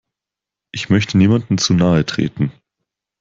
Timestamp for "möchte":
0.89-1.15